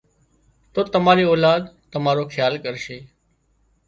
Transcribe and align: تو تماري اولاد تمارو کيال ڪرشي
تو 0.73 0.79
تماري 0.93 1.23
اولاد 1.31 1.63
تمارو 1.93 2.23
کيال 2.33 2.53
ڪرشي 2.63 2.97